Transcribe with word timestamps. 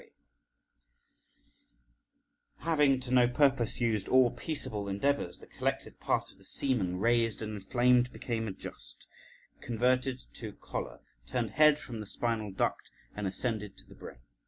_Having 2.63 3.01
to 3.01 3.11
no 3.11 3.27
purpose 3.27 3.79
used 3.79 4.07
all 4.07 4.31
peaceable 4.31 4.89
endeavours, 4.89 5.37
the 5.37 5.45
collected 5.45 5.99
part 5.99 6.31
of 6.31 6.39
the 6.39 6.43
semen, 6.43 6.97
raised 6.99 7.39
and 7.43 7.53
inflamed, 7.57 8.11
became 8.11 8.47
adust, 8.47 9.05
converted 9.61 10.23
to 10.33 10.53
choler, 10.53 11.01
turned 11.27 11.51
head 11.51 11.75
upon 11.77 11.99
the 11.99 12.07
spinal 12.07 12.49
duct, 12.51 12.89
and 13.15 13.27
ascended 13.27 13.77
to 13.77 13.87
the 13.87 13.93
brain. 13.93 14.17